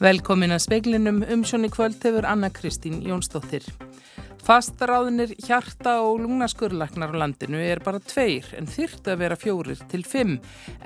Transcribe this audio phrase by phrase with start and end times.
[0.00, 3.66] Velkomin að speiklinum umsjónu kvöld hefur Anna Kristín Jónsdóttir.
[4.40, 10.00] Fastaráðinir hjarta og lungnaskurlæknar á landinu er bara tveir en þyrrt að vera fjórir til
[10.08, 10.38] fimm.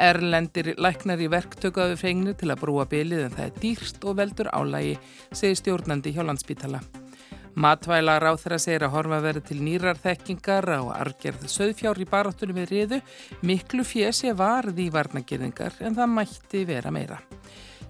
[0.03, 4.51] Erlendir læknar í verktökuðu fengni til að brúa bylið en það er dýrst og veldur
[4.51, 4.99] álægi,
[5.31, 6.83] segir stjórnandi hjá landsbítala.
[7.55, 12.59] Matvæla ráð þeirra segir að horfa verið til nýrar þekkingar á argerð söðfjár í baráttunum
[12.65, 13.01] við riðu.
[13.47, 17.23] Miklu fjösi varði í varnagerðingar en það mætti vera meira.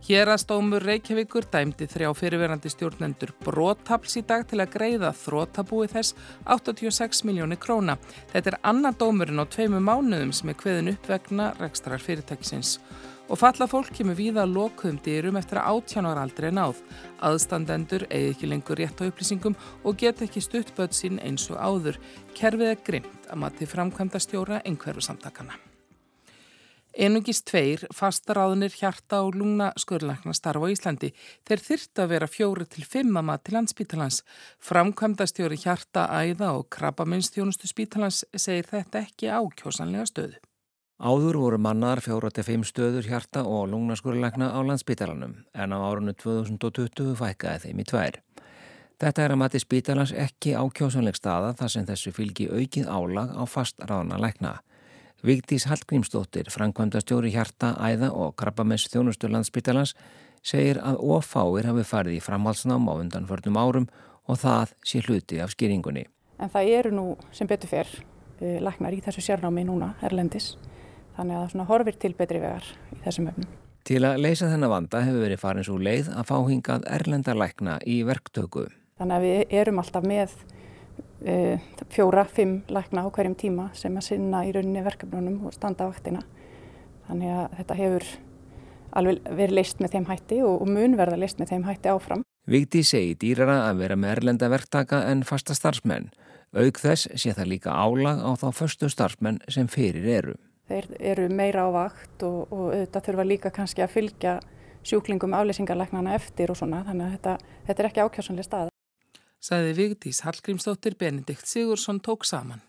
[0.05, 6.13] Hérastómur Reykjavíkur dæmdi þrjá fyrirverandi stjórnendur brótapls í dag til að greiða þrótabúi þess
[6.45, 7.97] 86 miljóni króna.
[8.35, 12.77] Þetta er annar dómurinn á tveimu mánuðum sem er hveðin upp vegna rekstrar fyrirtækisins.
[13.33, 16.85] Og falla fólk kemur víða lokuðum dýrum eftir að átjánar aldrei náð.
[17.25, 21.97] Aðstandendur eigi ekki lengur rétt á upplýsingum og get ekki stuttböð sín eins og áður.
[22.37, 25.57] Kerfið er grimt að mati framkvæmda stjóra einhverju samtakana.
[26.95, 31.11] Einungis tveir fastaráðunir hjarta og lungna skurðlækna starfa á Íslandi.
[31.43, 34.19] Þeir þyrta að vera fjóri til fimm að maður til landspítalans.
[34.63, 40.39] Framkvæmdastjóri hjarta, æða og krabbaminnstjónustu spítalans segir þetta ekki ákjósanlega stöðu.
[41.03, 45.79] Áður voru mannar fjóra til fimm stöður hjarta og lungna skurðlækna á landspítalanum en á
[45.83, 48.21] árunnu 2020 fækkaði þeim í tvær.
[49.03, 53.43] Þetta er að mati spítalans ekki ákjósanleg staða þar sem þessu fylgi aukið álag á
[53.51, 54.55] fastráðana lækna.
[55.25, 59.95] Vigdís Hallgrímsdóttir, framkvæmdastjóri hjarta, æða og krabbamess þjónustu landsbyttalans
[60.45, 63.87] segir að ofáir hafi farið í framhalsnám á undanförnum árum
[64.29, 66.05] og það sé hluti af skýringunni.
[66.37, 70.59] En það eru nú sem betur fyrr uh, lagnar í þessu sérnámi núna, Erlendis,
[71.17, 73.55] þannig að það horfir til betri vegar í þessum öfnum.
[73.89, 77.79] Til að leysa þennan vanda hefur verið farin svo leið að fá hingað erlenda lækna
[77.89, 78.67] í verktöku.
[79.01, 80.37] Þannig að við erum alltaf með
[81.25, 85.91] fjóra, fimm lækna á hverjum tíma sem að sinna í rauninni verkefnunum og standa á
[85.91, 86.21] vaktina.
[87.09, 88.09] Þannig að þetta hefur
[88.95, 92.25] alveg verið leist með þeim hætti og mun verða leist með þeim hætti áfram.
[92.45, 96.11] Vigdi segi dýrara að vera með erlenda verktaka en fasta starfsmenn.
[96.55, 100.37] Aug þess sé það líka álag á þá förstu starfsmenn sem fyrir eru.
[100.69, 104.37] Þeir eru meira á vakt og, og auðvitað þurfa líka kannski að fylgja
[104.85, 107.35] sjúklingum aflýsingarleiknana eftir og svona þannig að þetta,
[107.67, 108.74] þetta er ekki ákjásanlega stað
[109.45, 112.63] saði Vigdís Hallgrímsdóttir Benedikt Sigursson tók saman.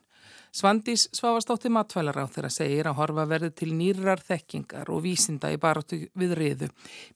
[0.56, 5.58] Svandís Svavastóttir matvælar á þeirra segir að horfa verði til nýrar þekkingar og vísinda í
[5.60, 6.70] baratu við riðu.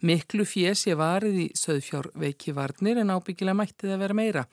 [0.04, 4.44] Miklu fjés ég varið í söðfjár veiki varnir en ábyggilega mættið að vera meira.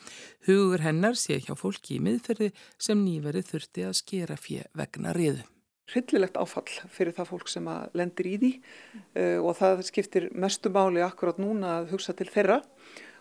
[0.47, 5.43] Hugur hennar sé hjá fólki í miðferði sem nýverið þurfti að skera fjö vegna riðu.
[5.91, 10.71] Hryllilegt áfall fyrir það fólk sem að lendir í því uh, og það skiptir mestu
[10.75, 12.61] máli akkurát núna að hugsa til þeirra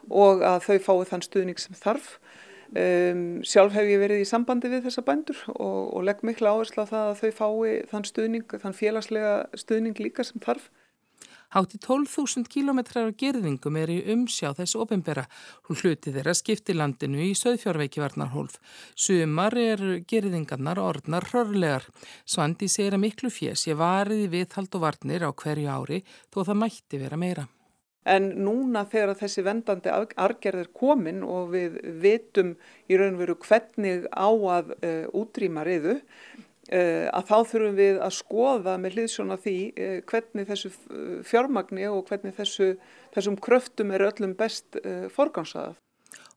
[0.09, 2.15] og að þau fái þann stuðning sem þarf.
[2.75, 6.83] Um, sjálf hef ég verið í sambandi við þessa bændur og, og legg mikla áherslu
[6.83, 10.71] á það að þau fái þann stuðning, þann félagslega stuðning líka sem þarf.
[11.55, 15.23] Hátti 12.000 kilometrar af gerðingum er í umsjá þessu ofinbera.
[15.69, 18.57] Hún hluti þeirra skipti landinu í söðfjárveiki varnarhólf.
[18.91, 21.87] Sumar er gerðingarnar orðnar hörlegar.
[22.27, 26.59] Svandi segir að miklu fjess ég varði viðhald og varnir á hverju ári þó það
[26.65, 27.45] mætti vera meira.
[28.05, 32.51] En núna þegar þessi vendandi argerð er komin og við vitum
[32.85, 38.03] í raun og veru hvernig á að uh, útrýma reyðu, uh, að þá þurfum við
[38.05, 40.71] að skoða með hlýðsjóna því uh, hvernig þessu
[41.25, 42.75] fjármagni og hvernig þessu,
[43.17, 44.77] þessum kröftum er öllum best
[45.15, 45.81] forgámsaðað.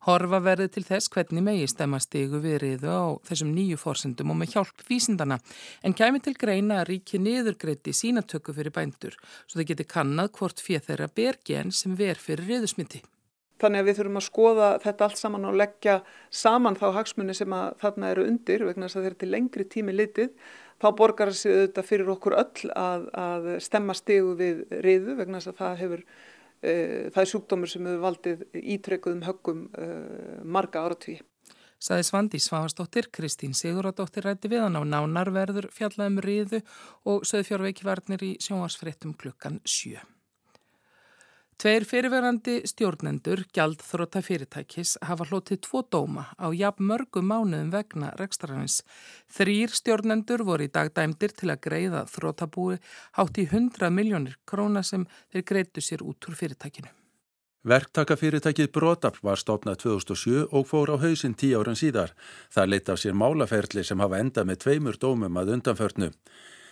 [0.07, 4.55] Horfa verði til þess hvernig megi stemma stegu viðriðu á þessum nýju fórsendum og með
[4.55, 5.41] hjálp vísindana
[5.83, 10.63] en kæmi til greina að ríki niðurgreiti sínatöku fyrir bændur svo það geti kannad hvort
[10.63, 13.03] fyrir þeirra bergen sem ver fyrir riðusmyndi.
[13.59, 15.95] Þannig að við þurfum að skoða þetta allt saman og leggja
[16.31, 19.67] saman þá hagsmunni sem að þarna eru undir vegna þess að þeir eru til lengri
[19.67, 20.29] tími litið.
[20.79, 25.51] Þá borgar þessi auðvitað fyrir okkur öll að, að stemma stegu við riðu vegna þess
[25.51, 26.05] að það hefur
[26.63, 28.45] það er sjúkdómur sem hefur valdið
[28.77, 31.19] ítrekuðum höggum uh, marga áratví.
[31.79, 36.63] Saði Svandi Svavastóttir, Kristín Siguradóttir rætti við hann á nánarverður fjallaðum riðu
[37.07, 40.03] og söðfjárveiki varnir í sjónvarsfrettum klukkan sjö.
[41.59, 48.85] Tveir fyrirverandi stjórnendur, gjaldþróta fyrirtækis, hafa hlotið tvo dóma á jafn mörgum mánuðum vegna rekstrarins.
[49.35, 52.77] Þrýr stjórnendur voru í dag dæmdir til að greiða þrótabúi
[53.19, 56.93] hátt í 100 miljónir króna sem þeir greitu sér út úr fyrirtækinu.
[57.67, 62.15] Verktakafyrirtækið Brotap var stopnað 2007 og fór á hausinn tíu áran síðar.
[62.55, 66.13] Það leitt af sér málaferli sem hafa endað með tveimur dómum að undanförnu.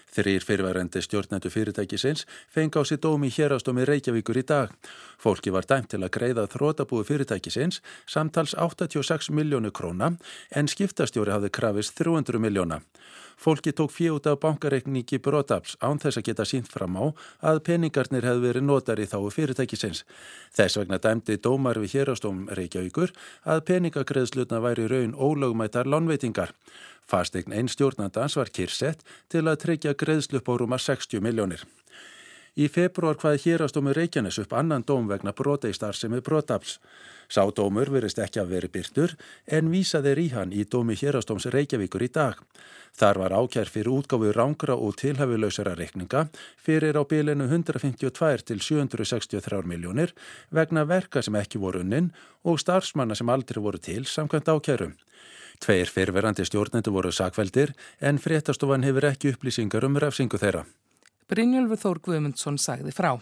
[0.06, 4.70] Þrýr fyrirværendi stjórnendu fyrirtækisins fengi á sér dómi hérastómi Reykjavíkur í dag.
[5.18, 10.14] Fólki var dæmt til að greiða þrótabúi fyrirtækisins samtals 86 miljónu króna
[10.54, 12.80] en skiptastjóri hafði krafist 300 miljóna.
[13.36, 17.04] Fólki tók fjút af bankareikningi brotaps án þess að geta sínt fram á
[17.52, 20.06] að peningarnir hefði verið notar í þáu fyrirtækisins.
[20.56, 23.12] Þess vegna dæmdi dómar við hérastóm Reykjavíkur
[23.44, 26.54] að peningagreðslutna væri raun ólögmætar lónveitingar.
[27.06, 31.62] Fastegn einn stjórnandans var kyrsett til að tryggja greiðslu upp á rúma 60 miljónir.
[32.56, 36.78] Í februar hvaði hérastómi Reykjanes upp annan dóm vegna broteistar sem er brotafls.
[37.28, 39.12] Sá dómur verist ekki að veri byrtur
[39.58, 42.40] en vísaði í hann í dómi hérastóms Reykjavíkur í dag.
[42.96, 49.68] Þar var ákjær fyrir útgáfu rángra og tilhafilausara reikninga fyrir á bylinu 152 til 763
[49.68, 50.16] miljónir
[50.48, 52.08] vegna verka sem ekki voru unnin
[52.42, 54.96] og starfsmanna sem aldrei voru til samkvæmt ákjærum.
[55.62, 60.66] Tveir fyrverandi stjórnendu voru sakveldir en fréttastofan hefur ekki upplýsingar um refsingu þeirra.
[61.26, 63.16] Brynjólfur Þór Guðmundsson sagði frá.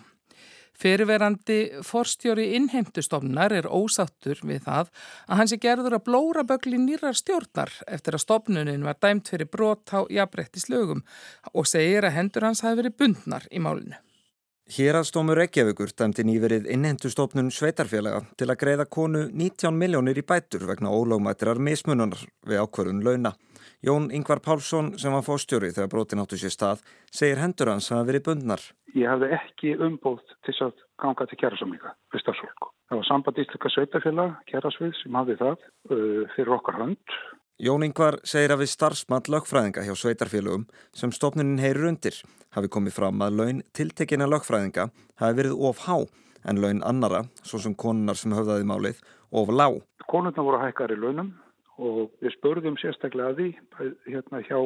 [0.74, 4.90] Fyrirverandi forstjóri innheimtustofnar er ósattur við það
[5.28, 9.50] að hans er gerður að blóra bögli nýrar stjórnar eftir að stofnunin var dæmt fyrir
[9.52, 11.04] brot á jafnbrettis lögum
[11.52, 14.03] og segir að hendur hans hafi verið bundnar í málinu.
[14.64, 20.88] Hérastómur Reykjavíkur dæmdi nýverið innhendustofnun sveitarfélaga til að greiða konu 19 miljónir í bætur vegna
[20.88, 23.34] ólögmættirar mismununar við ákvarðun launa.
[23.84, 26.80] Jón Yngvar Pálsson sem var fóstjóri þegar brotin áttu sér stað
[27.12, 28.64] segir hendur hans að verið bundnar.
[28.96, 32.72] Ég hafði ekki umbóð til að ganga til kjærasamlinga við stafsfólk.
[32.88, 37.18] Það var samband íslika sveitarfélag, kjærasvið sem hafði það uh, fyrir okkar hönd
[37.62, 42.16] Jón Ingvar segir að við starfsmann lögfræðinga hjá sveitarfélögum sem stofnunin heyrir undir
[42.56, 44.88] hafi komið fram að laun tiltekina lögfræðinga
[45.22, 46.02] hafi verið of há
[46.50, 48.98] en laun annara, svo sem konunar sem höfðaði málið,
[49.30, 49.78] of lág.
[50.10, 51.30] Konurna voru hækkar í launum
[51.78, 54.58] og við spörðum sérstaklega að því hérna hjá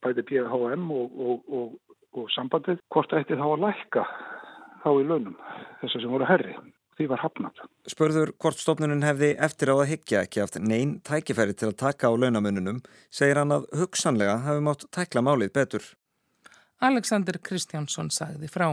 [0.00, 1.78] bæði BHM og, og, og,
[2.16, 4.06] og sambandið hvort ætti þá að lækka
[4.80, 5.36] þá í launum
[5.82, 6.56] þessar sem voru herri
[7.00, 7.62] því var hafnat.
[7.88, 12.12] Spörður hvort stofnunum hefði eftir á að higgja ekki haft neyn tækifæri til að taka
[12.12, 15.88] á launamununum, segir hann að hugsanlega hefði mátt tækla málið betur.
[16.80, 18.70] Alexander Kristjánsson sagði frá.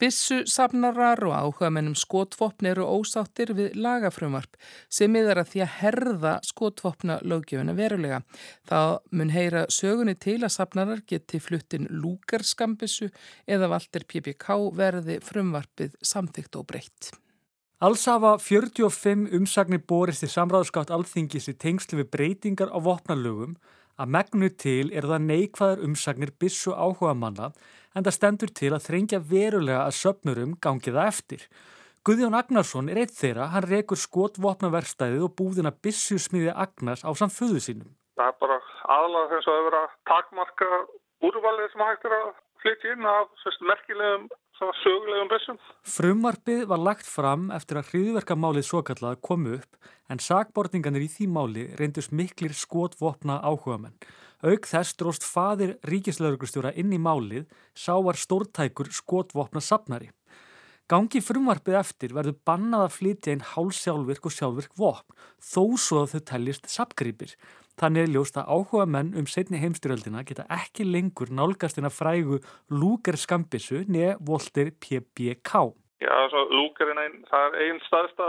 [0.00, 4.56] Bissu safnarar og áhugamennum skotvopn eru ósáttir við lagafrumvarp
[4.88, 8.22] sem miðar að því að herða skotvopna lögjöfuna verulega.
[8.64, 13.10] Það mun heyra sögunni til að safnarar geti fluttin lúkarskambissu
[13.44, 17.12] eða valdir PPK verði frumvarpið samþygt og breytt.
[17.80, 23.54] Alls hafa 45 umsagnir borist í samráðskátt alþingis í tengslu við breytingar á vopnalögum
[23.96, 27.48] að megnu til er það neikvæðar umsagnir bissu áhuga manna
[27.96, 31.46] en það stendur til að þrengja verulega að söpnurum gangi það eftir.
[32.04, 37.64] Guðjón Agnarsson er eitt þeirra, hann rekur skotvopnaverstæðið og búðina bissu smiði Agnars á samföðu
[37.64, 37.96] sínum.
[38.20, 38.60] Það er bara
[38.92, 39.82] aðalega þess að vera
[40.12, 40.70] takmarka
[41.24, 42.30] úrvalið sem hægt er að
[42.60, 44.28] flytja inn af merkilegum
[44.82, 45.58] sögulegum bessum.
[45.88, 51.28] Frumvarpið var lagt fram eftir að hriðverkamálið svo kallað komu upp en sagbortinganir í því
[51.32, 53.96] máli reyndust miklir skotvopna áhugamenn.
[54.44, 60.10] Auk þess dróst fadir ríkislauglustjóra inn í málið sá var stórtækur skotvopna sapnari.
[60.90, 66.16] Gangi frumvarpið eftir verður bannað að flytja einn hálsjálfvirk og sjálfvirk vopn þó svo að
[66.16, 67.36] þau teljist sapgripir.
[67.80, 72.36] Þannig er ljóst að áhuga menn um setni heimstyröldina geta ekki lengur nálgastina frægu
[72.68, 75.70] Lúger skambissu neð Volter PBK.
[76.04, 76.16] Já,
[76.52, 78.26] Lúgerinn einn, það er einn staðsta,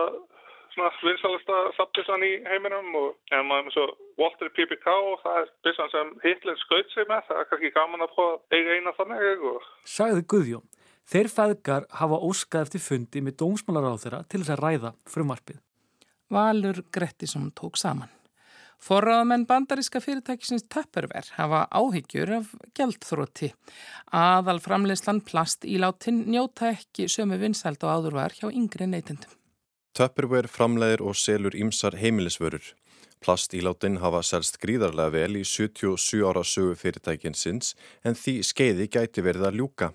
[0.72, 3.88] svona vinsalasta sabbissan í heiminum og en maður svo
[4.22, 8.06] Volter PBK og það er bissan sem Hitler skaut sig með, það er kannski gaman
[8.08, 9.46] að prófa eiga eina þannig.
[9.52, 9.68] Og...
[9.98, 10.66] Sagði Guðjón,
[11.12, 15.62] þeir feðgar hafa óskað eftir fundi með dómsmálar á þeirra til þess að ræða frumvarpið.
[16.32, 18.21] Valur Grettisson tók saman.
[18.82, 22.48] Forraðamenn bandaríska fyrirtækisins Tupperware hafa áhyggjur af
[22.78, 23.52] gjaldþrótti.
[24.10, 29.30] Aðal framleyslan plast í látin njóta ekki sömu vinsæld og áður var hjá yngri neytendum.
[29.94, 32.64] Tupperware framleiðir og selur ímsar heimilisvörur.
[33.22, 38.90] Plast í látin hafa selst gríðarlega vel í 77 ára sögu fyrirtækinsins en því skeiði
[38.90, 39.92] gæti verið að ljúka.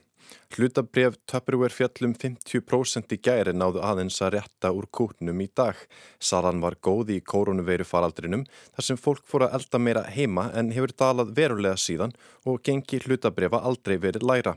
[0.57, 5.79] Hlutabref Tupperware fjallum 50% í gæri náðu aðeins að rétta úr kútnum í dag.
[6.19, 10.73] Salan var góð í koronaveiru faraldrinum þar sem fólk fór að elda meira heima en
[10.77, 12.15] hefur dalað verulega síðan
[12.45, 14.57] og gengi hlutabrefa aldrei verið læra.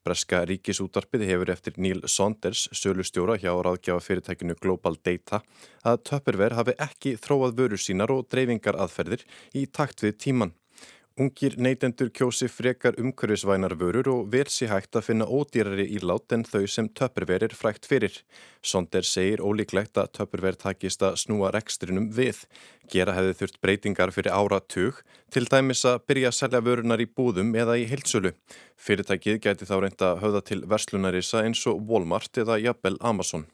[0.00, 5.42] Breska ríkisútarpið hefur eftir Neil Saunders, sölustjóra hjá ráðgjáfa fyrirtækinu Global Data,
[5.84, 10.54] að Tupperware hafi ekki þróað vöru sínar og dreifingar aðferðir í takt við tíman.
[11.20, 16.46] Ungir neytendur kjósi frekar umhverfisvænar vörur og vel sé hægt að finna ódýrari ílát en
[16.48, 18.14] þau sem töpurver er frækt fyrir.
[18.64, 22.40] Sonder segir ólíklegt að töpurver takist að snúa rekstrinum við.
[22.88, 27.52] Gera hefði þurft breytingar fyrir áratug, til dæmis að byrja að selja vörunar í búðum
[27.52, 28.32] eða í heilsölu.
[28.80, 33.44] Fyrirtækið gæti þá reynda að höfða til verslunarisa eins og Walmart eða jafnvel Amazon.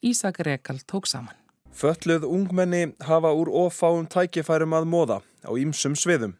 [0.00, 1.36] Ísak Rekal tók saman.
[1.76, 6.38] Fötluð ungmenni hafa úr ofáum tækifærum að móða á ýmsum sviðum.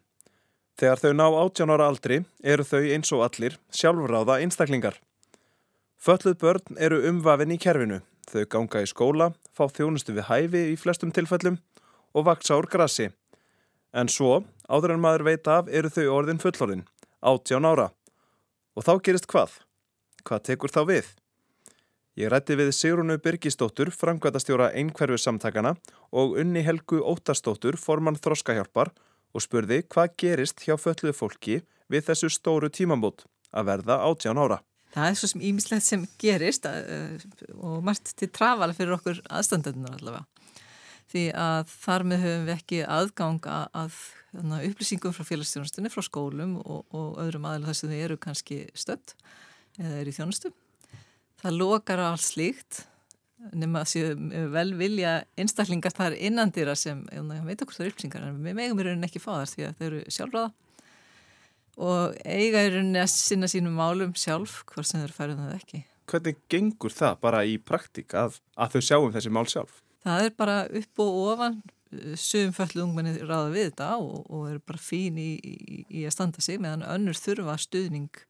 [0.79, 4.97] Þegar þau ná 18 ára aldri eru þau eins og allir sjálfráða einstaklingar.
[6.01, 8.01] Fölluð börn eru umvafin í kerfinu.
[8.27, 11.59] Þau ganga í skóla, fá þjónustu við hæfi í flestum tilfellum
[12.13, 13.11] og vaksa úr grassi.
[13.93, 16.87] En svo, áður en maður veit af, eru þau orðin fullorinn,
[17.21, 17.91] 18 ára.
[18.73, 19.59] Og þá gerist hvað?
[20.25, 21.11] Hvað tekur þá við?
[22.17, 25.75] Ég rætti við Sigrunu Birgisdóttur, framkvæmtastjóra einhverfu samtakana
[26.11, 28.91] og unni Helgu Ótarsdóttur, formann Þroskahjálpar
[29.33, 31.61] og spurði hvað gerist hjá fölluðu fólki
[31.91, 34.59] við þessu stóru tímambót að verða 18 ára.
[34.93, 37.15] Það er svo sem ímislegt sem gerist uh,
[37.57, 40.27] og margt til trafala fyrir okkur aðstandendunar allavega.
[41.09, 43.97] Því að þar með höfum við ekki aðgang að, að
[44.33, 48.59] hérna, upplýsingum frá félagsstjónastunni, frá skólum og, og öðrum aðeins þess að þau eru kannski
[48.77, 49.15] stött
[49.81, 50.53] eða eru í þjónustu.
[51.43, 52.83] Það lokar á allt slíkt
[53.51, 57.03] nema að séu vel vilja einstaklingar þar innandýra sem
[57.45, 59.79] veit okkur það eru upplýsingar en við megum í rauninni ekki fá þar því að
[59.79, 60.51] þau eru sjálfráða.
[61.83, 65.55] Og eiga í rauninni að sinna sínum málum sjálf hvort sem þau eru færið það
[65.57, 65.83] ekki.
[66.11, 69.79] Hvernig gengur það bara í praktík að, að þau sjáum þessi mál sjálf?
[70.03, 71.61] Það er bara upp og ofan
[72.19, 76.15] sögum föllu ungmenni ráða við þetta og, og eru bara fín í, í, í að
[76.15, 78.23] standa sig meðan önnur þurfa stuðning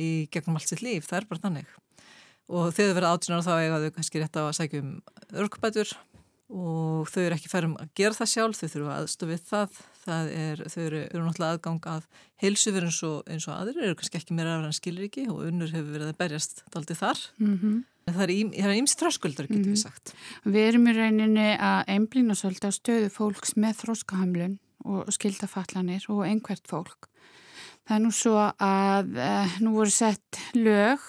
[0.00, 1.74] í gegnum allt sitt líf, það er bara þannig
[2.48, 4.90] og þegar þau verða áttunar þá eiga þau kannski rétt á að sækja um
[5.44, 5.94] örkbætur
[6.54, 10.62] og þau eru ekki færum að gera það sjálf, þau þurfa aðstofið það, það er,
[10.68, 12.04] þau eru, eru náttúrulega aðgang að
[12.42, 15.40] heilsuver eins og, eins og aðrir, eru kannski ekki meira af hann skilur ekki og
[15.48, 17.24] unnur hefur verið að berjast aldrei þar.
[17.40, 17.80] Mm -hmm.
[18.04, 19.72] Það er ímst þröskuldar, getur mm -hmm.
[19.72, 19.86] við mhm.
[19.88, 20.14] sagt.
[20.44, 26.26] Við erum í rauninni að einblýna svolítið á stöðu fólks með þróskahamlun og skildafallanir og
[26.28, 27.08] einhvert fólk.
[27.84, 31.00] Það er nú svo að eh, nú voru sett lög,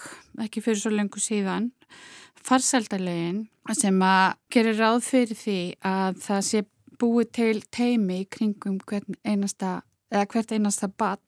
[0.42, 1.70] ekki fyrir svo lengur síðan,
[2.46, 6.62] farseldarlegin sem að gerir ráð fyrir því að það sé
[7.00, 8.78] búið til teimi í kringum
[9.24, 11.22] einasta, hvert einasta batn.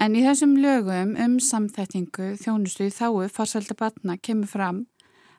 [0.00, 4.82] En í þessum lögum um samþettingu þjónustu í þáu farseldarbatna kemur fram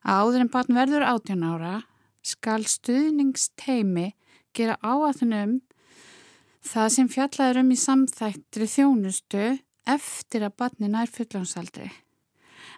[0.05, 1.75] að áður en batn verður 18 ára
[2.25, 4.13] skal stuðningsteimi
[4.55, 5.59] gera áatunum
[6.65, 9.43] Það sem fjallaður um í samþættri þjónustu
[9.85, 11.91] eftir að barni nær fulljónsaldri.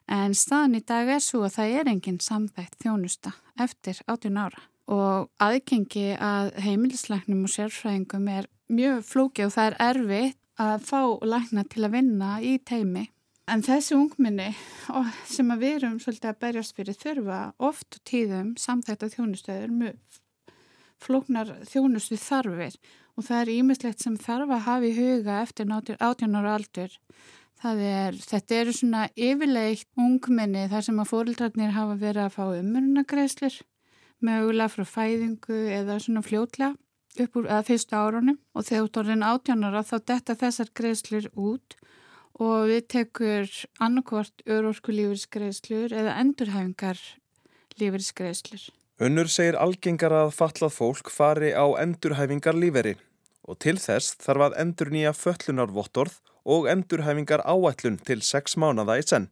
[0.07, 4.61] En staðan í dag er svo að það er enginn samþætt þjónusta eftir 18 ára.
[4.87, 11.01] Og aðgengi að heimilisleiknum og sérfræðingum er mjög flóki og það er erfitt að fá
[11.27, 13.09] lækna til að vinna í teimi.
[13.47, 14.49] En þessi ungminni
[15.27, 20.17] sem að við erum svolítið að berjast fyrir þurfa oft tíðum samþætt að þjónustöður mjög
[21.03, 22.75] flóknar þjónustu þarfir
[23.17, 26.97] og það er ímislegt sem þarf að hafa í huga eftir 18 ára aldur.
[27.65, 33.55] Er, þetta eru svona yfirleitt ungminni þar sem að fórildræknir hafa verið að fá umrunagreislur
[34.21, 36.75] mögulega frá fæðingu eða svona fljótlega
[37.23, 41.29] upp úr að fyrstu árunum og þegar út orðin 18 ára þá detta þessar greislur
[41.33, 41.77] út
[42.37, 43.49] og við tekur
[43.81, 47.01] annarkvort örorku lífeyrisgreislur eða endurhæfingar
[47.81, 48.69] lífeyrisgreislur.
[49.01, 52.95] Unnur segir algengar að fatlað fólk fari á endurhæfingar lífeyri
[53.47, 59.03] og til þess þarf að endur nýja föllunarvottorð og endurhæfingar áætlun til sex mánada í
[59.03, 59.27] senn.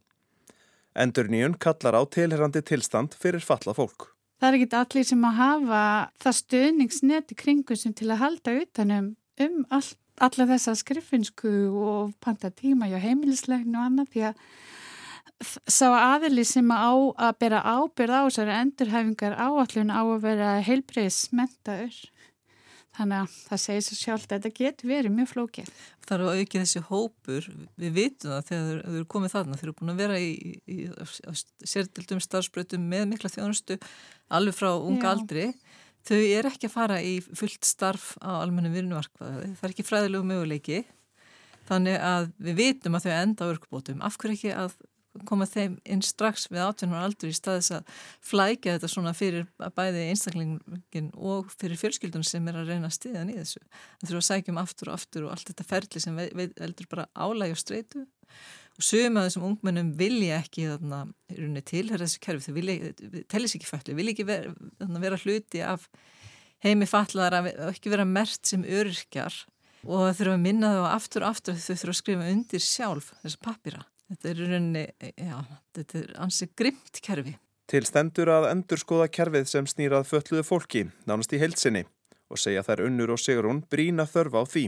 [0.96, 4.08] Endur nýjun kallar á tilherrandi tilstand fyrir fallað fólk.
[4.40, 5.82] Það er ekki allir sem að hafa
[6.20, 9.88] það stöðningsneti kringu sem til að halda utanum um all,
[10.20, 14.42] alla þessa skrifinsku og panta tíma hjá heimilisleginu og annað því að
[15.68, 21.26] sá aðili sem á að bera ábyrð á þessari endurhæfingar áallun á að vera heilbreyðs
[21.36, 21.96] mentaður
[22.96, 25.70] Þannig að það segir svo sjálft að þetta getur verið mjög flókið.
[26.06, 29.64] Það eru að auki þessi hópur, við vitum það þegar þau eru komið þarna, þau
[29.66, 33.76] eru búin að vera í, í, í sértildum starfsbrötum með mikla þjónustu
[34.38, 35.12] alveg frá unga Já.
[35.12, 35.46] aldri.
[36.06, 40.30] Þau er ekki að fara í fullt starf á almennu virunuvarkvaði, það er ekki fræðilegu
[40.30, 40.82] möguleiki.
[41.66, 44.04] Þannig að við vitum að þau enda á örkbótum.
[44.06, 44.76] Af hverju ekki að
[45.28, 47.94] koma þeim inn strax við 18 ára aldur í staðis að
[48.24, 49.46] flækja þetta svona fyrir
[49.76, 53.64] bæði einstaklingin og fyrir fjölskyldun sem er að reyna stiðja nýð þessu.
[54.00, 57.56] Það þurfa að sækjum aftur og aftur og allt þetta ferli sem veldur bara álæg
[57.56, 58.06] og streitu
[58.76, 62.92] og sögum að þessum ungmennum vilja ekki þarna tilhæra þessu kerfi, þau vilja,
[63.32, 64.52] tellis ekki fælli, vilja ekki vera,
[65.00, 65.86] vera hluti af
[66.64, 69.44] heimi fallar að ekki vera mert sem öryrkjar
[69.86, 73.44] og þurfa að minna þau aftur og aftur þau þurfa að skrifa undir sjálf þessa
[73.44, 73.84] pappira.
[74.06, 74.84] Þetta er rauninni,
[75.18, 75.36] já,
[75.74, 77.34] þetta er ansið grimt kerfi.
[77.66, 81.82] Til stendur að endur skoða kerfið sem snýrað fölluðu fólki, nánast í heilsinni
[82.30, 84.64] og segja þær unnur og sigrún brína þörfa á því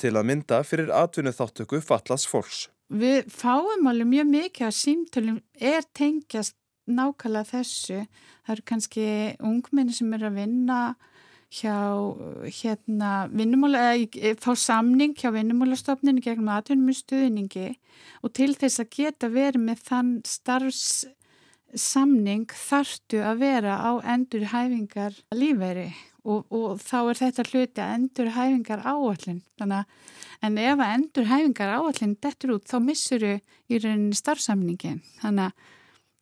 [0.00, 2.68] til að mynda fyrir atvinnu þáttöku fallas fólks.
[2.88, 6.56] Við fáum alveg mjög mikið að símtölum er tengjast
[6.90, 8.00] nákvæmlega þessu.
[8.46, 9.06] Það eru kannski
[9.46, 10.80] ungminni sem eru að vinna
[11.50, 11.98] hjá
[12.46, 17.78] hérna vinnumála, eða fá samning hjá vinnumálastofninu gegnum í stuðningi
[18.22, 25.12] og til þess að geta verið með þann starfssamning þartu að vera á endur hæfingar
[25.34, 25.90] lífeyri
[26.22, 31.74] og, og þá er þetta hluti að endur hæfingar áallin en ef að endur hæfingar
[31.80, 33.38] áallin dettur út þá missur þau
[33.70, 35.54] í rauninni starfsamningin þannig að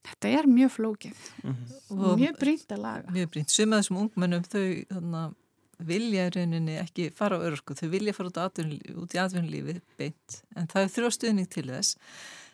[0.09, 2.00] Þetta er mjög flókið mm -hmm.
[2.07, 3.12] og mjög brínt að laga.
[3.12, 3.50] Mjög brínt.
[3.50, 5.37] Suma þessum ungmennum þau þannig,
[5.79, 8.59] vilja í rauninni ekki fara á örku, þau vilja fara út,
[9.03, 11.97] út í atvinnulífi beint en það er þrjá stuðning til þess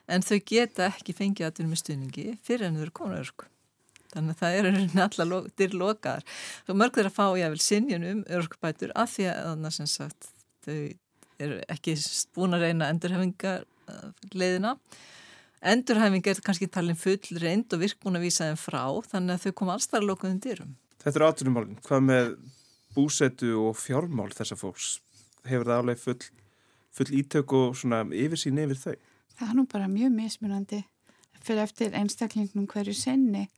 [0.07, 3.49] en þau geta ekki fengið atvinnum með stuðningi fyrir en þau eru komin á örku.
[4.15, 4.69] Þannig að það er
[5.07, 6.27] allar dyrlokaðar.
[6.67, 10.31] Þú mörgur að fá jável sinjun um örkubætur af því að þannig sem sagt
[10.67, 10.77] þau
[11.43, 11.97] eru ekki
[12.37, 13.65] búin að reyna endurhefingar
[14.35, 14.77] leiðina
[15.73, 19.57] endurhæfing er kannski talin full reynd og virkbúin að vísa þeim frá þannig að þau
[19.61, 20.75] koma allstar lókuðum dyrum.
[21.03, 21.81] Þetta er átunumálinn.
[21.85, 22.31] Hvað með
[22.95, 24.99] búsetu og fjármál þessa fólks?
[25.45, 26.21] Hefur það alveg full,
[26.95, 28.97] full ítök og svona yfirsýn yfir þau?
[29.35, 30.85] Það er nú bara mjög mismunandi
[31.45, 33.49] fyrir eftir einstaklingnum hverju senni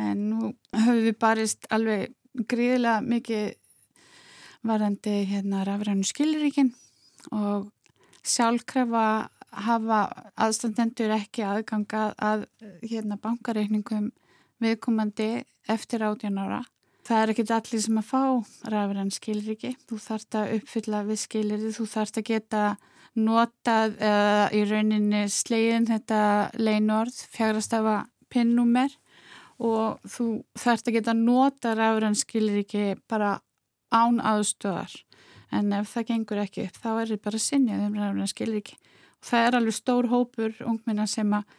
[0.00, 2.14] en nú höfum við barist alveg
[2.50, 3.52] gríðilega mikið
[4.66, 6.72] varandi hérna rafrænu skilríkin
[7.34, 7.70] og
[8.26, 9.04] sjálfkrefa
[9.50, 10.00] hafa
[10.38, 12.46] aðstandendur ekki aðganga að
[12.84, 14.10] hérna, bankareikningum
[14.62, 16.62] viðkomandi eftir átjánára.
[17.06, 18.22] Það er ekkit allir sem að fá
[18.70, 19.74] rafræn skilriki.
[19.88, 22.64] Þú þarfst að uppfylla við skilrið, þú þarfst að geta
[23.18, 26.22] notað eða í rauninni slegin þetta
[26.60, 27.96] leinorð, fjagrastafa
[28.30, 28.92] pinnúmer
[29.58, 30.28] og þú
[30.60, 33.40] þarfst að geta nota rafræn skilriki bara
[33.90, 34.92] án aðstöðar.
[35.50, 38.78] En ef það gengur ekki upp, þá er þetta bara sinnið um rafræn skilriki
[39.24, 41.58] það er alveg stór hópur ungminna sem að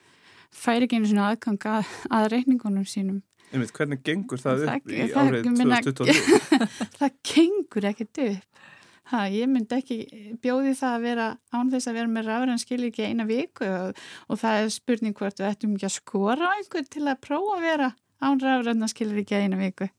[0.51, 3.21] færi ekki einu svona aðgang að, að reikningunum sínum.
[3.51, 6.15] Einmitt, hvernig gengur það, það upp í árið 2022?
[6.99, 8.67] það gengur ekkert upp.
[9.11, 9.97] Ha, ég myndi ekki
[10.39, 13.97] bjóði það að vera án þess að vera með rafræðan skil ekki eina viku og,
[14.31, 17.57] og það er spurning hvort við ættum ekki að skora á einhvern til að prófa
[17.57, 17.89] að vera
[18.23, 19.89] án rafræðan skil ekki eina viku.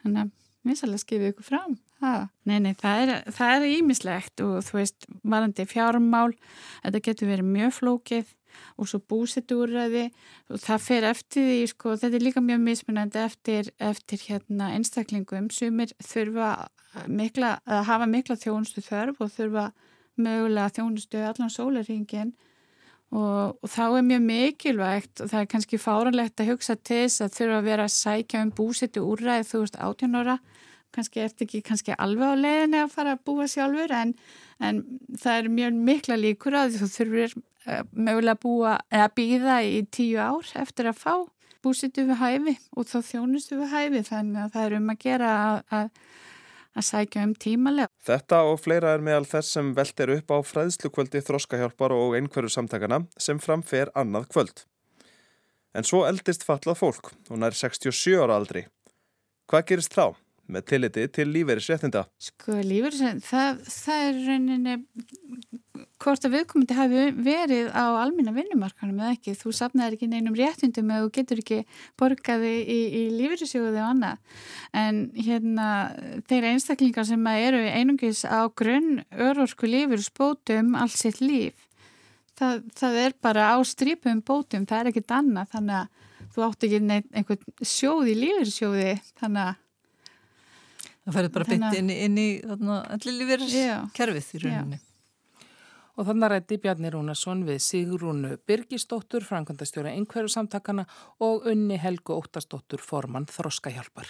[0.00, 0.32] Þannig að
[0.64, 1.76] mér svolítið skifið ykkur fram.
[2.02, 2.12] Ha,
[2.50, 6.32] nei, nei, það er ímislegt og þú veist, varandi fjármál,
[6.82, 8.32] þetta getur verið mjög flókið
[8.76, 10.08] og svo búsetúræði
[10.50, 15.46] og það fer eftir því, sko, þetta er líka mjög mismunandi eftir, eftir hérna einstaklingum.
[15.54, 16.50] Sem þurfa
[17.06, 19.68] mikla, að hafa mikla þjónustu þörf og þurfa
[20.20, 22.34] mögulega þjónustu allan sólaringin
[23.12, 27.24] og, og þá er mjög mikilvægt og það er kannski fáranlegt að hugsa til þess
[27.24, 30.36] að þurfa að vera að sækja um búsetu úræði þú veist átjónora
[30.94, 34.14] kannski ert ekki kannski alveg á leiðinni að fara að búa sjálfur en,
[34.60, 34.82] en
[35.18, 39.78] það er mjög mikla líkur að þú þurfur uh, mögulega að búa eða býða í
[39.90, 41.14] tíu ár eftir að fá
[41.62, 45.30] búsitu við hæfi og þá þjónustu við hæfi þannig að það er um að gera
[45.78, 46.02] að,
[46.74, 47.92] að sækja um tímalega.
[48.08, 52.52] Þetta og fleira er meðal þess sem velt er upp á fræðslukvöldi þróskahjálpar og einhverju
[52.52, 54.64] samtakana sem framfer annað kvöld.
[55.72, 58.66] En svo eldist fallað fólk, hún er 67 ára aldri.
[59.48, 60.12] Hvað gerist þá?
[60.52, 62.04] Með tilliti til lífeyrisréttinda.
[62.20, 64.76] Sko lífeyrisréttinda, það, það er reyninni
[66.02, 69.34] hvort að viðkomandi hafi verið á alminna vinnumarkanum eða ekki.
[69.38, 71.58] Þú sapnaði ekki neinum réttindum eða þú getur ekki
[72.00, 74.38] borgaði í, í lífeyrisjóði og annað.
[74.82, 75.68] En hérna
[76.30, 81.68] þeir einstaklingar sem eru einungis á grunn örorku lífeyrisbótum alls sitt líf,
[82.38, 86.66] það, það er bara á strípum bótum, það er ekkit annað þannig að þú átt
[86.66, 89.58] ekki einhvern sjóð í lífeyrisjóði þannig að
[91.02, 93.54] Það færði bara bytt inn, inn í ellilífyrir
[93.96, 94.78] kerfið í rauninni.
[94.78, 94.88] Já.
[96.00, 100.86] Og þannig rætti Bjarni Rúnarsson við Sigrúnu Birgisdóttur, Frankvandastjóra einhverju samtakana
[101.20, 104.08] og unni Helgu Óttastóttur, formann Þroskahjálpar.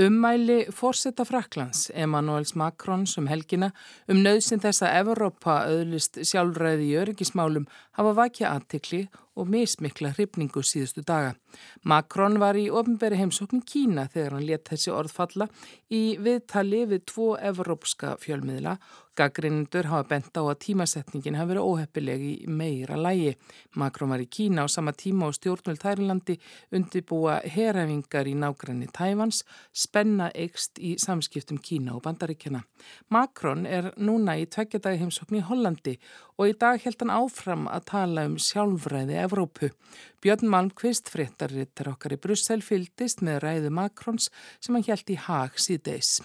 [0.00, 3.68] Ummæli fórsetta Fraklands, Emanuels Macron sem um helgina
[4.08, 7.66] um nöðsin þess að Evrópa öðlist sjálfræði í öryggismálum
[7.98, 9.02] hafa vakið aðtikli
[9.36, 11.34] og mismikla hrifningu síðustu daga.
[11.84, 15.50] Macron var í ofnberi heimsókn Kína þegar hann let þessi orðfalla
[15.92, 18.78] í viðtali við tvo evrópska fjölmiðla
[19.12, 23.34] Gaggrindur hafa bent á að tímasetningin hafi verið óheppileg í meira lægi.
[23.76, 26.38] Makrón var í Kína á sama tíma og stjórnvöld Þærlandi
[26.72, 32.64] undibúa heræfingar í nágranni Tævans, spenna eikst í samskiptum Kína og Bandaríkjana.
[33.12, 35.98] Makrón er núna í tveggjadagi heimsókn í Hollandi
[36.40, 39.74] og í dag held hann áfram að tala um sjálfræði Evrópu.
[40.24, 45.60] Björn Malmqvist, fréttarittar okkar í Brussel, fyldist með ræðu Makróns sem hann held í hag
[45.60, 46.22] síðdeis.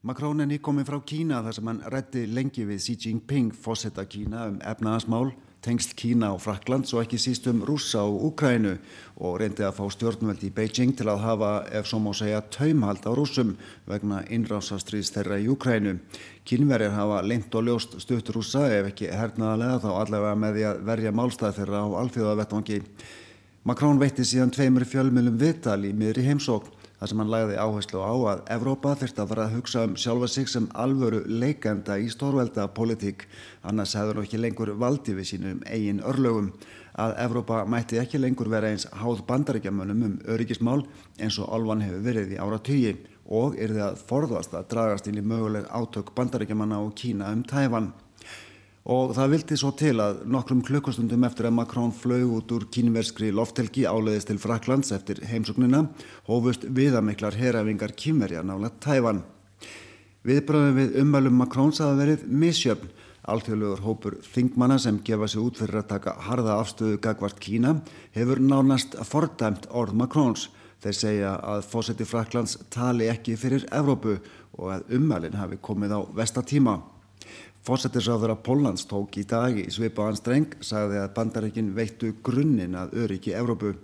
[0.00, 4.46] Macron er nýkominn frá Kína þar sem hann rætti lengi við Xi Jinping fósetta Kína
[4.48, 8.78] um efnaðasmál, tengst Kína og Fraklands og ekki síst um Rúsa og Ukrænu
[9.20, 13.04] og reyndi að fá stjórnveldi í Beijing til að hafa, ef svo má segja, taumhald
[13.04, 13.52] á rúsum
[13.92, 15.98] vegna innrásastriðs þeirra í Ukrænu.
[16.48, 20.84] Kínverjar hafa lengt og ljóst stutt rúsa ef ekki hernaðalega þá allavega með því að
[20.94, 22.82] verja málstað þeirra á alþjóðavettvangi.
[23.68, 28.12] Macron veitti síðan tveimur fjölmjölum viðtal í miðri heimsókn þar sem hann lagði áherslu á
[28.12, 32.66] að Evrópa þurfti að fara að hugsa um sjálfa sig sem alvöru leikenda í stórvelda
[32.76, 33.24] politík,
[33.64, 36.50] annars hefur hann ekki lengur valdi við sínum eigin örlögum.
[37.00, 40.82] Að Evrópa mætti ekki lengur vera eins háð bandaríkjamanum um öryggismál
[41.16, 42.92] eins og alvan hefur verið í ára tugi
[43.30, 47.46] og er þið að forðast að dragast inn í möguleg átök bandaríkjamanna og Kína um
[47.46, 47.92] Tæfan
[48.88, 53.28] og það vildi svo til að nokkrum klukkustundum eftir að Macron flög út úr kínverskri
[53.34, 55.84] loftelgi áleiðist til Fraklands eftir heimsóknina
[56.28, 59.20] hófust viðamiklar herafingar kínverja nála Tæfan.
[60.24, 62.88] Viðbröðum við ummælum Macrons hafa verið misjöfn.
[63.30, 67.74] Alþjóðlegur hópur þingmanna sem gefa sig út fyrir að taka harða afstöðu gagvart Kína
[68.16, 70.48] hefur nánast fordæmt orð Macrons.
[70.80, 74.16] Þeir segja að fósetti Fraklands tali ekki fyrir Evrópu
[74.56, 76.78] og að ummælinn hafi komið á vestatíma.
[77.60, 82.94] Fósættisráður að Póllands tók í dag í svipaðan streng sagði að bandarækin veittu grunninn að
[83.02, 83.74] öryggi Evrópu.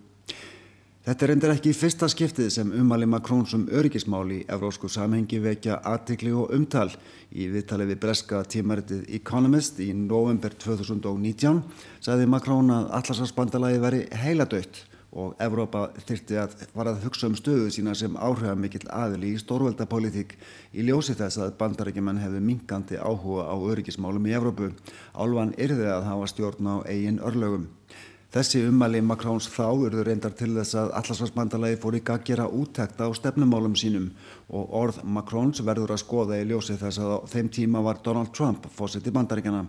[1.07, 6.33] Þetta er endur ekki fyrsta skiptið sem umali Makrónsum öryggismál í evrósku samhengi vekja aðtikli
[6.35, 6.89] og umtal.
[7.31, 11.61] Í viðtalið við breska tímaritið Economist í november 2019
[12.03, 17.71] sagði Makrón að allarsvarsbandalagi veri heiladautt og Evrópa þyrti að fara að hugsa um stöðu
[17.73, 20.35] sína sem áhrifamikill aðli í stórveldapolítík
[20.75, 24.73] í ljósi þess að bandarækjumann hefði minkandi áhuga á öryggismálum í Evrópu.
[25.15, 27.71] Álvan yrði að hafa stjórn á eigin örlögum.
[28.37, 33.11] Þessi ummæli Makráns þá urður reyndar til þess að allarsvarsbandalagi fór í gaggjara úttekta á
[33.17, 34.11] stefnumálum sínum
[34.51, 38.35] og orð Makráns verður að skoða í ljósi þess að á þeim tíma var Donald
[38.37, 39.65] Trump fósitt í bandaríkjana.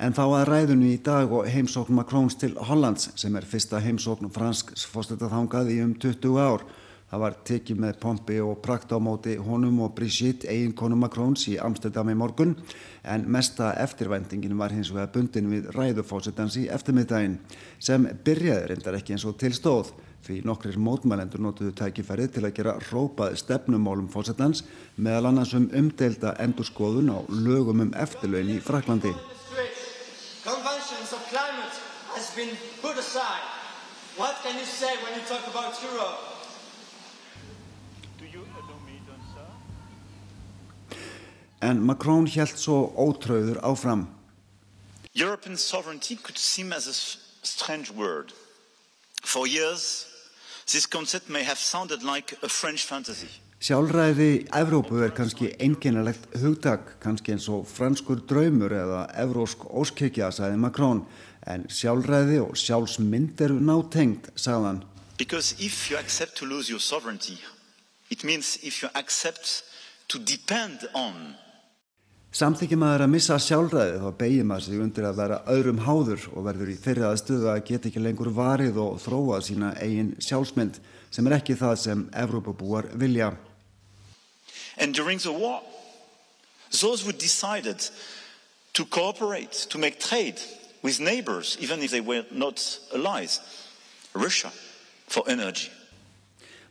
[0.00, 4.32] En þá að ræðunni í dag og heimsókn Macróns til Hollands sem er fyrsta heimsókn
[4.32, 6.64] fransks fórstættaþangað í um 20 ár.
[7.12, 11.58] Það var tekið með pompi og prakt á móti honum og Brigitte, eiginkonu Macróns í
[11.60, 12.54] Amsterdam í morgun
[13.04, 17.36] en mesta eftirvæntingin var hins vegar bundin við ræðufósittans í eftirmiðdægin
[17.76, 19.92] sem byrjaði reyndar ekki eins og tilstóð
[20.24, 24.64] því nokkrir mótmælendur notuðu tækifærið til að gera rópað stefnumálum fósittans
[24.96, 29.12] meðal annars um umdelda endurskoðun á lögum um eftirlaun í Fraklandi.
[32.32, 33.44] Has been put aside.
[34.16, 36.18] What can you say when you talk about Europe?
[41.60, 44.08] En Macron held svo ótröður áfram.
[45.12, 46.94] European sovereignty could seem as a
[47.46, 48.32] strange word.
[49.22, 50.06] For years,
[50.72, 53.28] this concept may have sounded like a French fantasy.
[53.62, 60.58] Sjálfræði Evrópu er kannski einkennilegt hugtak, kannski eins og franskur draumur eða evrósk óskikja, sagði
[60.58, 61.04] Macron,
[61.46, 64.82] en sjálfræði og sjálfsmynd eru nátengt, sagðan.
[65.18, 67.38] Because if you accept to lose your sovereignty,
[68.10, 69.62] it means if you accept
[70.08, 71.34] to depend on
[72.32, 76.46] Samþykjum maður að missa sjálfræði þá beigir maður sig undir að vera öðrum háður og
[76.46, 80.78] verður í þeirri aðstöðu að geta ekki lengur varið og þróa sína eigin sjálfsmynd
[81.12, 83.34] sem er ekki það sem Evrópabúar vilja.
[84.78, 85.60] And during the war,
[86.80, 87.84] those who decided
[88.72, 90.40] to cooperate, to make trade
[90.82, 92.60] with neighbors, even if they were not
[92.94, 93.40] allies,
[94.14, 94.50] Russia,
[95.06, 95.70] for energy.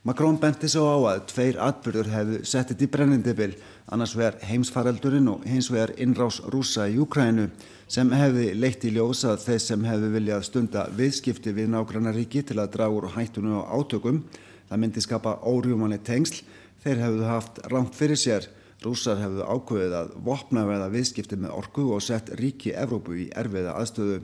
[0.03, 3.51] Macron benti svo á að tveir atbyrður hefðu settið í brennindipil,
[3.93, 7.51] annars vegar heimsfaraldurinn og hins vegar innrás rúsa í Ukrænu
[7.85, 12.57] sem hefði leitt í ljós að þeir sem hefðu viljað stunda viðskipti við nágrannaríki til
[12.57, 14.23] að draga úr hættunum á átökum,
[14.71, 16.41] það myndi skapa órjúmanni tengsl,
[16.81, 18.49] þeir hefðu haft rámt fyrir sér.
[18.81, 23.75] Rúsar hefðu ákveðið að vopna veða viðskipti með orku og sett ríki Evrópu í erfiða
[23.77, 24.21] aðstöðu.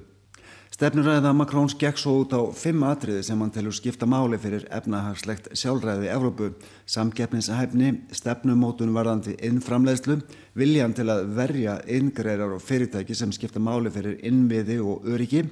[0.74, 5.52] Stefnuræða Makróns gekk svo út á fimm atriði sem hann telur skipta máli fyrir efnahagslegt
[5.58, 6.50] sjálfræði Evrópu,
[6.90, 10.20] samkeppnishæfni, stefnumótun varðandi innframlegslu,
[10.58, 15.44] viljan til að verja inngreirar og fyrirtæki sem skipta máli fyrir innviði og öryggi,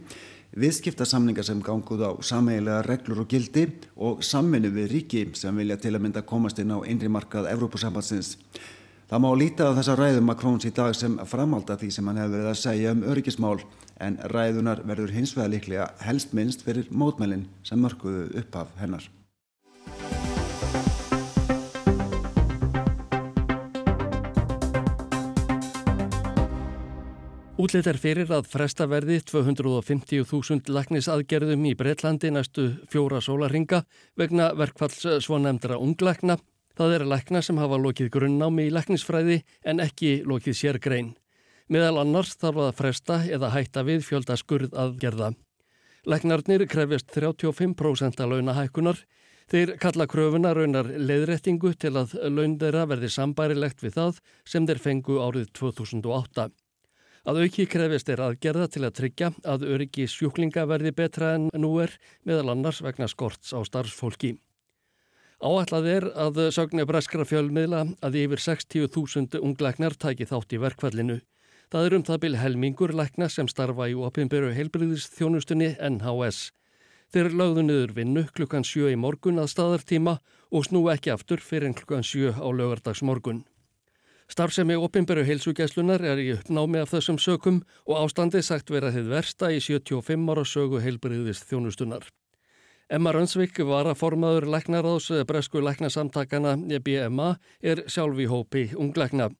[0.57, 5.93] viðskiptasamningar sem ganguð á sameigilega reglur og gildi og samvinni við ríki sem vilja til
[5.93, 8.35] að mynda komast inn á einri markað Evrópusambatsins.
[9.05, 12.39] Það má líta á þessa ræðum Macróns í dag sem framalda því sem hann hefur
[12.39, 13.59] verið að segja um öryggismál
[14.01, 19.05] en ræðunar verður hins vegar líklega helst minnst fyrir mótmælinn sem mörguðu upp af hennar.
[27.61, 33.85] Útleitt er fyrir að fresta verði 250.000 lagnisaðgerðum í Breitlandi næstu fjóra sólaringa
[34.17, 36.41] vegna verkfalls svonemndra unglækna.
[36.75, 41.13] Það er lækna sem hafa lokið grunnnámi í læknisfræði en ekki lokið sérgrein.
[41.71, 45.31] Meðal annars þarf að fresta eða hætta við fjölda skurð aðgerða.
[46.05, 48.99] Læknarnir krefjast 35% að launahækunar.
[49.49, 54.81] Þeir kalla kröfuna raunar leiðrættingu til að laun þeirra verði sambærilegt við það sem þeir
[54.83, 56.49] fengu árið 2008.
[57.25, 61.71] Að auki krefist er aðgerða til að tryggja að öryggi sjúklinga verði betra en nú
[61.81, 64.35] er meðal annars vegna skorts á starfsfólki.
[65.43, 71.17] Áætlað er að sögni breskra fjölmiðla að yfir 60.000 ungleiknar tæki þátt í verkfallinu.
[71.71, 76.51] Það er um það bil helmingur leikna sem starfa í opimberu heilbriðis þjónustunni NHS.
[77.11, 80.15] Þeir lögðu niður vinnu klukkan 7 í morgun að staðartíma
[80.51, 83.43] og snú ekki aftur fyrir en klukkan 7 á lögardags morgun.
[84.31, 89.51] Starfsemi opimberu heilsugæslunar er í uppnámi af þessum sökum og ástandið sagt vera þið versta
[89.53, 92.07] í 75 ára sögu heilbriðist þjónustunar.
[92.85, 96.51] Emma Rönsvik var að formaður læknaráðs bresku læknasamtakana
[96.85, 97.31] BMA
[97.65, 99.31] er sjálf í hópi unglækna.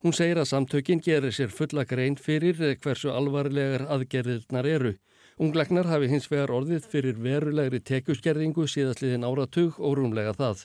[0.00, 4.94] Hún segir að samtökin gerir sér fulla grein fyrir hversu alvarlegar aðgerðirnar eru.
[5.36, 10.64] Unglæknar hafi hins vegar orðið fyrir verulegri tekjusgerðingu síðastliðin áratug og rúmlega það.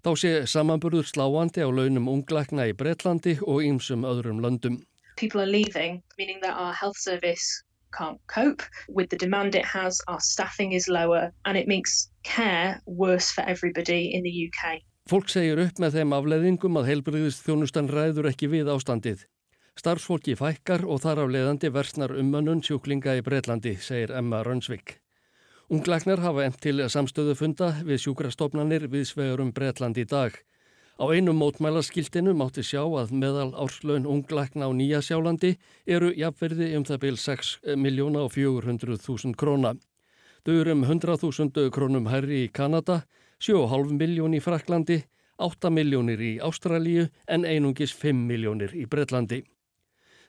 [0.00, 4.80] Þá sé samanburður sláandi á launum unglækna í Breitlandi og ýmsum öðrum löndum.
[5.20, 7.65] People are leaving, meaning that our health service
[7.98, 12.80] can't cope with the demand it has, our staffing is lower and it makes care
[12.86, 14.82] worse for everybody in the UK.
[15.06, 19.26] Fólk segir upp með þeim afleðingum að heilbriðist þjónustan ræður ekki við ástandið.
[19.76, 24.96] Starfsfólki fækkar og þar af leiðandi versnar ummannun sjúklinga í Breitlandi, segir Emma Rönsvik.
[25.70, 30.34] Unglæknar hafa enn til samstöðufunda við sjúkrastofnanir við svegurum Breitland í dag.
[30.96, 35.50] Á einum mótmælaskiltinu mátti sjá að meðal árslaun unglækna á Nýja sjálandi
[35.84, 39.74] eru jafnverði um það byl 6 miljóna og 400.000 króna.
[40.48, 43.02] Þau eru um 100.000 krónum herri í Kanada,
[43.44, 45.02] 7,5 miljón í Fraklandi,
[45.36, 49.42] 8 miljónir í Ástralíu en einungis 5 miljónir í Breitlandi.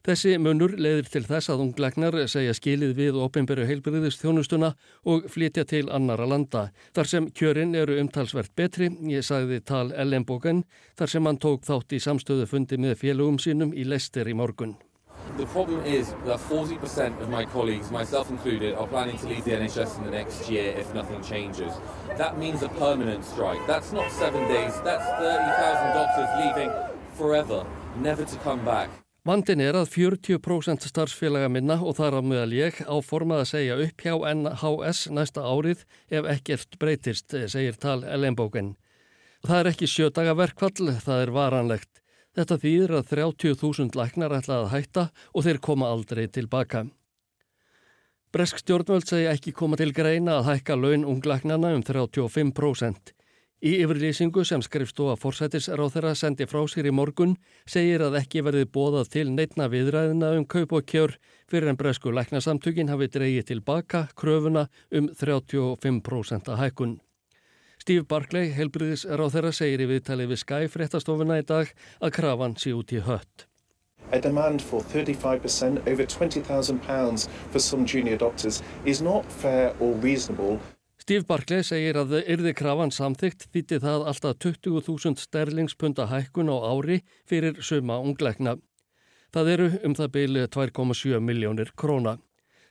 [0.07, 4.69] Þessi munur leiðir til þess að unglegnar segja skilið við ofinberu heilbriðist þjónustuna
[5.03, 6.61] og flytja til annara landa.
[6.95, 10.61] Þar sem kjörin eru umtalsvert betri, ég sagði tal Ellen Bogan,
[10.95, 14.77] þar sem hann tók þátt í samstöðu fundi með félögum sínum í Leicester í morgun.
[15.35, 19.51] The problem is that 40% of my colleagues, myself included, are planning to leave the
[19.51, 21.73] NHS in the next year if nothing changes.
[22.15, 23.59] That means a permanent strike.
[23.67, 26.71] That's not seven days, that's 30,000 doctors leaving
[27.19, 27.67] forever,
[27.99, 28.89] never to come back.
[29.27, 34.03] Vandin er að 40% starfsfélaga minna og þar á meðal ég áformað að segja upp
[34.05, 38.77] hjá NHS næsta árið ef ekkert breytist, segir tal Ellenbóken.
[39.43, 41.91] Það er ekki sjödaga verkvall, það er varanlegt.
[42.39, 46.85] Þetta þýðir að 30.000 læknar ætla að hætta og þeir koma aldrei tilbaka.
[48.31, 53.16] Bresk stjórnvöld segja ekki koma til greina að hækka laun unglæknana um 35%.
[53.57, 57.31] Í yfirlýsingu sem skrifstóa forsætisráð þeirra sendi frá sér í morgun
[57.65, 61.15] segir að ekki verði bóðað til neitna viðræðina um kaup og kjör
[61.49, 66.95] fyrir en bresku læknasamtökin hafi dreyið tilbaka kröfuna um 35% að hækkun.
[67.81, 72.77] Steve Barclay, helbriðisráð þeirra, segir í viðtalið við Sky fréttastofuna í dag að krafan sé
[72.77, 73.47] út í hött.
[74.13, 80.59] A demand for 35% over £20,000 for some junior doctors is not fair or reasonable.
[81.07, 86.97] Steve Barclay segir að yrði krafan samþygt þýtti það alltaf 20.000 sterlingspunda hækkun á ári
[87.23, 88.57] fyrir suma ungleikna.
[89.31, 92.17] Það eru um það byrju 2,7 miljónir króna.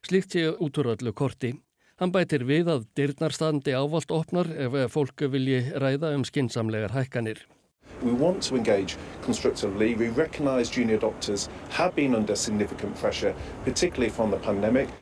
[0.04, 1.54] Slíkt sé úturöllu korti.
[1.96, 7.40] Hann bætir við að dyrnarstandi ávalt opnar ef fólk vilji ræða um skinsamlegar hækkanir.
[8.02, 9.94] We want to engage constructively.
[9.96, 14.92] We recognise junior doctors have been under significant pressure, particularly from the pandemic.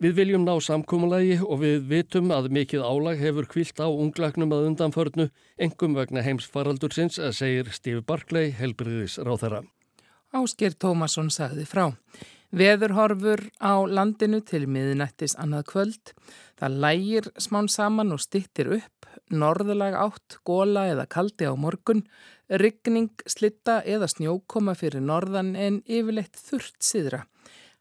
[0.00, 4.70] Við viljum ná samkúmulagi og við vitum að mikið álag hefur kvilt á unglagnum að
[4.70, 5.26] undanförnu,
[5.60, 9.60] engum vegna heimsfaraldursins, segir Steve Barclay, helbriðis ráþara.
[10.32, 11.90] Ásker Tómasson sagði frá.
[12.48, 16.14] Veðurhorfur á landinu til miðnættis annað kvöld.
[16.56, 22.06] Það lægir smán saman og stittir upp, norðulag átt, góla eða kaldi á morgun,
[22.48, 27.26] ryggning, slitta eða snjókoma fyrir norðan en yfirleitt þurft siðra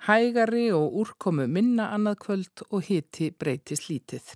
[0.07, 4.35] hægari og úrkomu minna annað kvöld og hiti breytist lítið.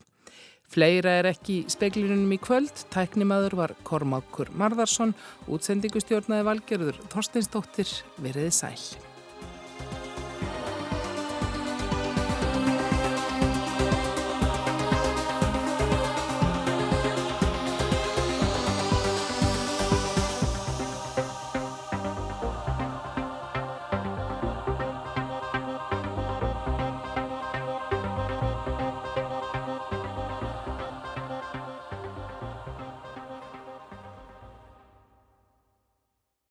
[0.73, 2.73] Fleira er ekki í speklinunum í kvöld.
[2.93, 5.13] Tæknimaður var Kormákur Marðarsson,
[5.45, 9.12] útsendingustjórnaði valgerður Þorsteinsdóttir, veriði sæl.